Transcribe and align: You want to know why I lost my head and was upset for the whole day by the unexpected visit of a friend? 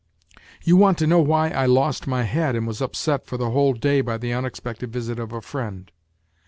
You 0.63 0.77
want 0.77 0.97
to 0.97 1.05
know 1.05 1.19
why 1.19 1.49
I 1.51 1.67
lost 1.67 2.07
my 2.07 2.23
head 2.23 2.55
and 2.55 2.65
was 2.65 2.81
upset 2.81 3.27
for 3.27 3.37
the 3.37 3.51
whole 3.51 3.73
day 3.75 4.01
by 4.01 4.17
the 4.17 4.33
unexpected 4.33 4.91
visit 4.91 5.19
of 5.19 5.31
a 5.31 5.41
friend? 5.41 5.91